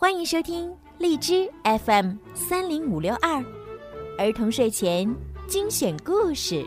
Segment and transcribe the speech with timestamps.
[0.00, 3.44] 欢迎收听荔枝 FM 三零五六二
[4.16, 5.12] 儿童睡前
[5.48, 6.64] 精选故事。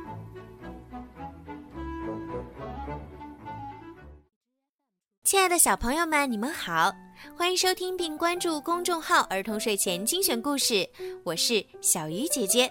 [5.23, 6.91] 亲爱的小朋友们，你们好，
[7.37, 10.85] 欢迎收听并关注公众号“儿童睡前精选故事”，
[11.23, 12.69] 我是小鱼姐姐。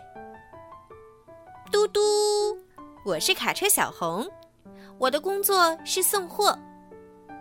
[1.73, 2.01] 嘟嘟，
[3.03, 4.29] 我是卡车小红，
[4.99, 6.55] 我的工作是送货。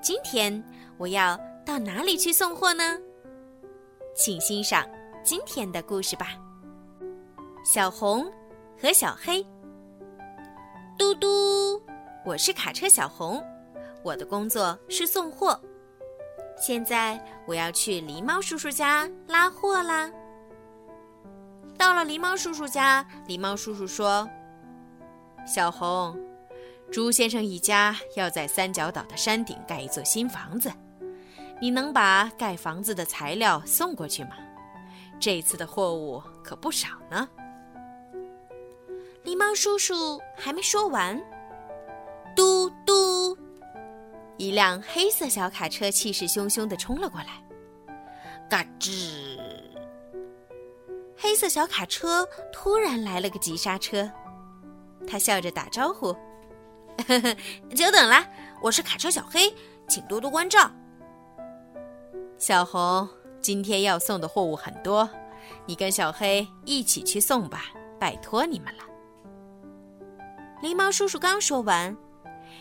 [0.01, 0.63] 今天
[0.97, 2.97] 我要到哪里去送货呢？
[4.19, 4.85] 请欣赏
[5.23, 6.31] 今天的故事吧。
[7.63, 8.29] 小红
[8.77, 9.41] 和小黑。
[10.97, 11.81] 嘟嘟，
[12.25, 13.41] 我是卡车小红，
[14.03, 15.57] 我的工作是送货。
[16.57, 20.11] 现在我要去狸猫叔叔家拉货啦。
[21.77, 24.29] 到了狸猫叔叔家，狸猫叔叔说
[25.47, 26.19] ：“小红，
[26.91, 30.69] 猪先生一家要在三角岛的山顶盖一座新房子。”
[31.61, 34.31] 你能把盖房子的材料送过去吗？
[35.19, 37.27] 这次的货物可不少呢。
[39.25, 41.21] 狸猫叔叔还没说完，
[42.33, 43.37] 嘟嘟，
[44.37, 47.43] 一辆黑色小卡车气势汹汹地冲了过来，
[48.49, 49.37] 嘎吱！
[51.17, 54.09] 黑色小卡车突然来了个急刹车，
[55.05, 56.13] 他笑着打招呼
[57.05, 57.35] ：“呵 呵
[57.75, 58.25] 久等了，
[58.61, 59.53] 我是卡车小黑，
[59.89, 60.71] 请多多关照。”
[62.39, 63.05] 小红，
[63.41, 65.07] 今天要送的货物很多，
[65.65, 67.65] 你跟小黑一起去送吧，
[67.99, 68.83] 拜托你们了。
[70.63, 71.95] 狸猫叔叔刚说完，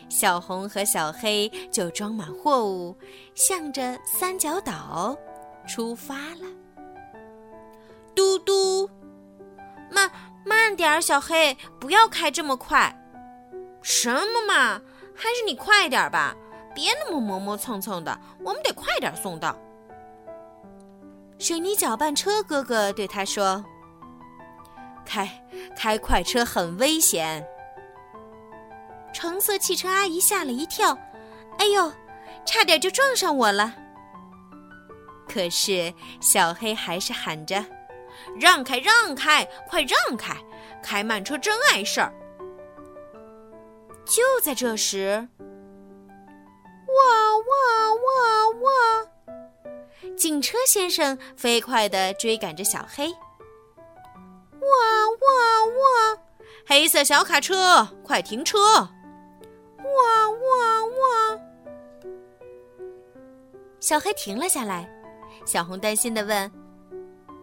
[0.09, 2.97] 小红和小黑就装满货物，
[3.37, 5.17] 向着三角岛
[5.69, 6.45] 出发了。
[8.17, 8.91] 嘟嘟，
[9.93, 10.11] 慢
[10.45, 12.93] 慢点儿，小黑，不要开这么快。
[13.81, 14.83] 什么嘛，
[15.15, 16.35] 还是你快点儿吧，
[16.75, 19.57] 别那么磨磨蹭蹭的，我们得快点送到。
[21.39, 23.65] 水泥搅拌车哥哥对他说
[25.07, 25.29] ：“开
[25.77, 27.47] 开快车很危险。”
[29.15, 30.97] 橙色汽车阿姨吓了一跳
[31.59, 31.93] ：“哎呦，
[32.45, 33.75] 差点就撞上我了！”
[35.29, 37.65] 可是小黑还是喊着
[38.39, 40.37] ：“让开，让开，快让开！
[40.83, 42.13] 开慢车真碍事儿。”
[44.05, 45.29] 就在这时，
[46.87, 49.07] 哇哇哇哇！
[50.17, 53.09] 警车先生飞快地追赶着小黑。
[53.09, 54.69] 哇
[55.09, 56.19] 哇哇！
[56.67, 58.59] 黑色小卡车，快停车！
[59.79, 61.41] 哇哇哇！
[63.81, 64.89] 小黑停了下来。
[65.47, 66.51] 小红担心地问：“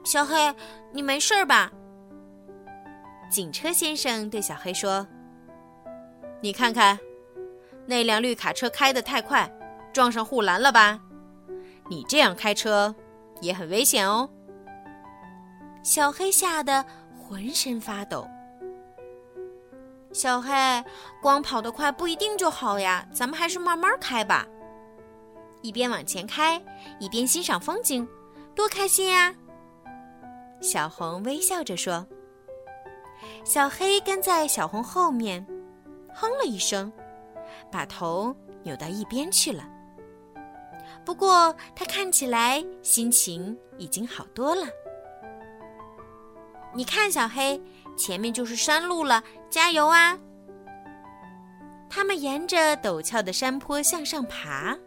[0.06, 0.54] 小黑，
[0.92, 1.72] 你没事吧？”
[3.32, 5.08] 警车先生对小黑说
[6.42, 7.00] ：“你看看，
[7.88, 9.52] 那辆绿卡车开得太快，
[9.92, 11.00] 撞上护栏了吧？”
[11.88, 12.94] 你这样开车
[13.42, 14.30] 也很危险哦。
[15.84, 16.84] 小黑吓得
[17.18, 18.28] 浑身发抖。
[20.12, 20.52] 小黑，
[21.22, 24.48] 光跑得快不一定就好呀，咱们还是慢慢开吧。
[25.62, 26.62] 一边往前开，
[27.00, 28.08] 一边欣赏风景，
[28.56, 29.36] 多开心呀！
[30.62, 32.08] 小红微笑着说。
[33.44, 35.46] 小黑跟在小红后面，
[36.14, 36.92] 哼了一声，
[37.72, 39.68] 把头扭到一边去了。
[41.06, 44.68] 不过他看起来心情已经好多了。
[46.74, 47.62] 你看，小黑，
[47.96, 50.18] 前面就是山路了，加油啊！
[51.90, 54.78] 他们沿着陡峭的山坡向上爬。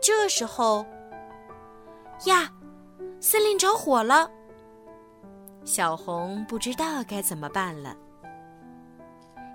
[0.00, 0.84] 这时候，
[2.24, 2.50] 呀，
[3.20, 4.28] 森林着火了！
[5.64, 7.96] 小红不知道该怎么办了。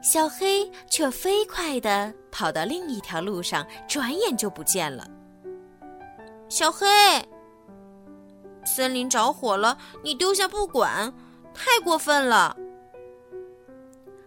[0.01, 5.07] 小黑却飞快地跑到另一条路上，转眼就不见了。
[6.49, 6.87] 小黑，
[8.65, 11.13] 森林着火了，你丢下不管，
[11.53, 12.57] 太过分了！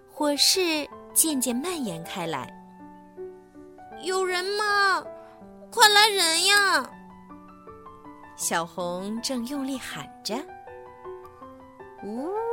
[0.08, 2.48] 火势渐渐蔓延开来。
[4.02, 5.04] 有人吗？
[5.70, 6.88] 快来人呀！
[8.36, 10.36] 小红正用力喊着。
[12.04, 12.43] 呜。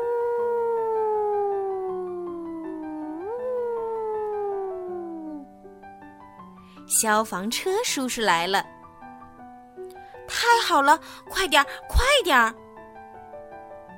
[6.87, 8.65] 消防车叔叔来了！
[10.27, 10.99] 太好了，
[11.29, 12.53] 快点儿，快点儿！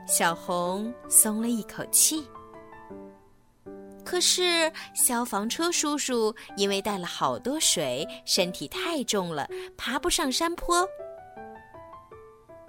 [0.08, 2.28] 小红松了一口气。
[4.04, 9.48] 可是消防车叔叔因为带了好多水，身体太重了，
[9.78, 10.88] 爬不上山坡。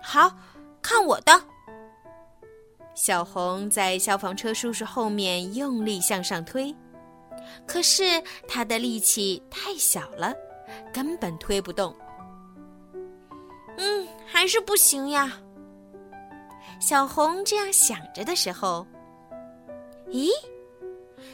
[0.00, 0.32] 好，
[0.80, 1.32] 看我的！
[2.94, 6.74] 小红在消防车叔叔后面用力向上推。
[7.66, 10.34] 可是他的力气太小了，
[10.92, 11.94] 根本推不动。
[13.76, 15.32] 嗯，还是不行呀。
[16.80, 18.86] 小红这样想着的时候，
[20.08, 20.30] 咦，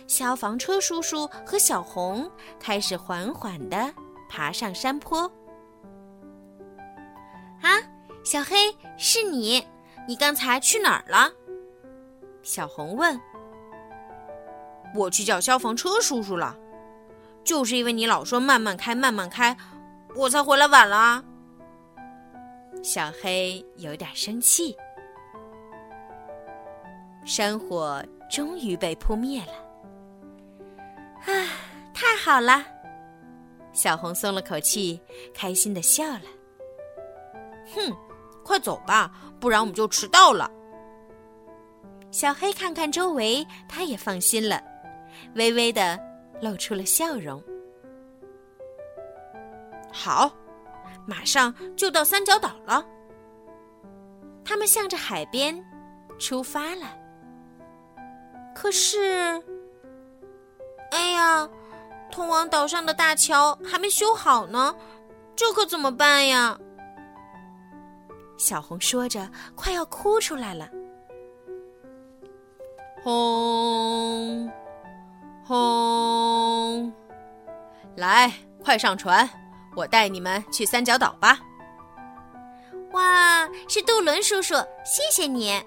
[0.06, 3.92] 消防车叔叔和小红开始缓缓的
[4.28, 5.22] 爬上山坡。
[7.60, 7.76] 啊，
[8.24, 8.56] 小黑，
[8.96, 9.66] 是你？
[10.08, 11.30] 你刚才去哪儿了？
[12.42, 13.20] 小红问。
[14.94, 16.56] 我去叫消防车叔叔了，
[17.44, 19.56] 就是因为你老说慢慢开，慢慢开，
[20.16, 21.24] 我才回来晚了。
[22.82, 24.76] 小黑有点生气。
[27.24, 29.52] 山火终于被扑灭了，
[31.26, 31.46] 啊，
[31.92, 32.64] 太好了！
[33.72, 35.00] 小红松了口气，
[35.34, 36.22] 开心的笑了。
[37.74, 37.94] 哼，
[38.42, 40.50] 快走吧，不然我们就迟到了。
[42.10, 44.60] 小黑看看周围，他也放心了，
[45.34, 45.98] 微微的
[46.40, 47.42] 露出了笑容。
[49.92, 50.32] 好，
[51.06, 52.84] 马上就到三角岛了。
[54.44, 55.64] 他们向着海边
[56.18, 56.96] 出发了。
[58.54, 59.42] 可是，
[60.90, 61.48] 哎呀，
[62.10, 64.74] 通往岛上的大桥还没修好呢，
[65.36, 66.58] 这可怎么办呀？
[68.36, 70.68] 小红说着，快要哭出来了。
[73.02, 74.50] 轰，
[75.50, 76.92] 轰！
[77.96, 78.32] 来，
[78.62, 79.28] 快上船，
[79.74, 81.40] 我带你们去三角岛吧。
[82.92, 84.54] 哇，是杜伦叔叔，
[84.84, 85.60] 谢谢你。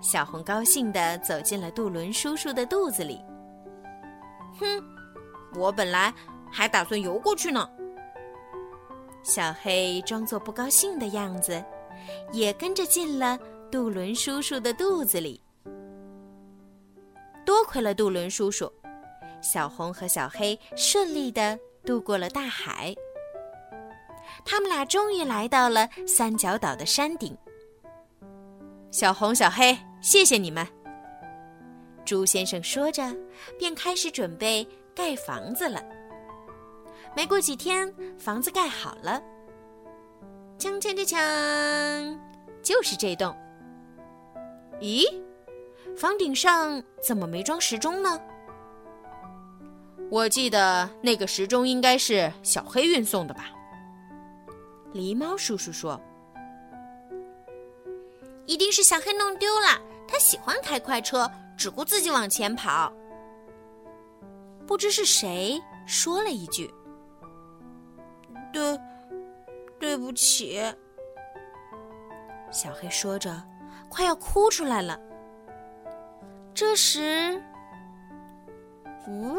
[0.00, 3.22] 小红高兴地走进了杜伦叔叔的肚子里。
[4.58, 4.82] 哼，
[5.54, 6.10] 我本来
[6.50, 7.68] 还打算游过去呢。
[9.22, 11.62] 小黑装作不高兴的样子，
[12.32, 13.38] 也跟着进了
[13.70, 15.42] 杜伦叔叔的肚子里。
[17.46, 18.70] 多亏了杜伦叔叔，
[19.40, 22.92] 小红和小黑顺利的渡过了大海。
[24.44, 27.34] 他们俩终于来到了三角岛的山顶。
[28.90, 30.66] 小红、小黑，谢谢你们。
[32.04, 33.02] 朱先生说着，
[33.58, 35.80] 便开始准备盖房子了。
[37.14, 39.22] 没过几天，房子盖好了。
[40.58, 42.18] 锵锵锵锵，
[42.62, 43.34] 就是这栋。
[44.80, 45.04] 咦，
[45.96, 48.20] 房顶上怎么没装时钟呢？
[50.10, 53.46] 我记得那个时钟应该是小黑运送的吧？
[54.92, 56.00] 狸猫叔叔说
[58.46, 59.80] ：“一定是小黑弄丢了。
[60.06, 62.92] 他喜欢开快车，只顾自己往前跑。”
[64.66, 66.72] 不知是谁说了一句。
[68.52, 68.78] 对，
[69.78, 70.62] 对不起。
[72.52, 73.42] 小黑说着，
[73.88, 74.98] 快要哭出来了。
[76.56, 77.38] 这时，
[79.06, 79.36] 呜，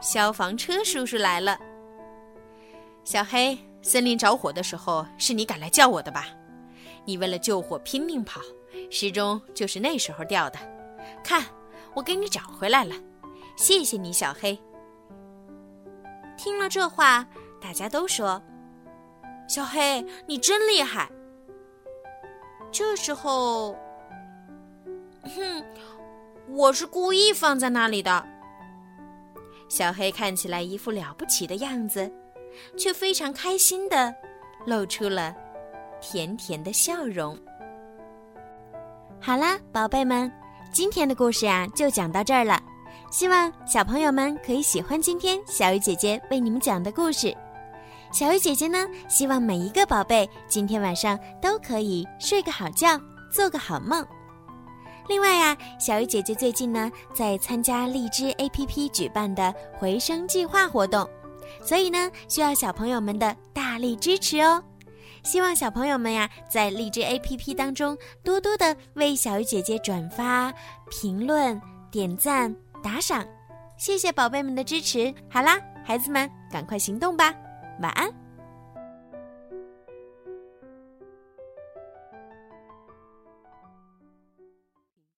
[0.00, 1.58] 消防车叔叔来了。
[3.04, 6.28] 小黑，森林着火的时候是你赶来叫我的吧？
[7.04, 8.40] 你为了救火拼命跑，
[8.90, 10.58] 时钟就是那时候掉的。
[11.22, 11.44] 看，
[11.92, 12.94] 我给你找回来了。
[13.54, 14.58] 谢谢你，小黑。
[16.38, 17.26] 听了这话，
[17.60, 18.42] 大家都说
[19.46, 21.06] ：“小黑，你真厉害。”
[22.74, 23.72] 这时候，
[25.22, 25.64] 哼，
[26.48, 28.26] 我是故意放在那里的。
[29.68, 32.10] 小黑看起来一副了不起的样子，
[32.76, 34.12] 却非常开心的
[34.66, 35.32] 露出了
[36.00, 37.38] 甜甜的笑容。
[39.20, 40.28] 好啦，宝贝们，
[40.72, 42.60] 今天的故事呀，就讲到这儿了。
[43.08, 47.32] 希望小朋友们可以喜欢今天小鱼姐姐为你们讲的故事。
[48.14, 48.78] 小鱼姐姐呢，
[49.08, 52.96] 希望每一个宝贝今天晚上都可以睡个好觉，
[53.28, 54.06] 做个好梦。
[55.08, 61.10] 另外呀，小鱼姐姐最近呢在参加荔枝 APP 举办的回声计划活动，
[61.60, 64.62] 所以呢需要小朋友们的大力支持哦。
[65.24, 70.54] 希望小朋友们呀在荔枝 APP 当中多多的为小鱼姐姐转发、
[70.88, 72.54] 评论、点赞。
[72.80, 73.26] 打赏，
[73.76, 75.12] 谢谢宝贝们的支持。
[75.28, 77.34] 好啦，孩子们，赶快行动吧，
[77.80, 78.23] 晚安。